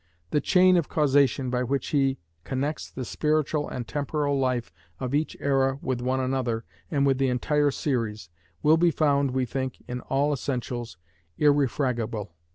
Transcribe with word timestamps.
The 0.31 0.41
chain 0.41 0.77
of 0.77 0.89
causation 0.89 1.51
by 1.51 1.61
which 1.63 1.89
he 1.89 2.17
connects 2.43 2.89
the 2.89 3.05
spiritual 3.05 3.69
and 3.69 3.87
temporal 3.87 4.39
life 4.39 4.71
of 4.99 5.13
each 5.13 5.37
era 5.39 5.77
with 5.79 6.01
one 6.01 6.19
another 6.19 6.65
and 6.89 7.05
with 7.05 7.19
the 7.19 7.27
entire 7.29 7.69
series, 7.69 8.29
will 8.63 8.77
be 8.77 8.89
found, 8.89 9.29
we 9.29 9.45
think, 9.45 9.77
in 9.87 10.01
all 10.01 10.33
essentials, 10.33 10.97
irrefragable. 11.37 12.33